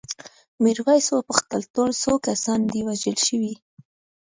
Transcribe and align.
میرويس 0.63 1.07
وپوښتل 1.11 1.61
ټول 1.73 1.89
څو 2.01 2.11
کسان 2.27 2.59
دي 2.71 2.79
وژل 2.87 3.17
شوي؟ 3.27 3.53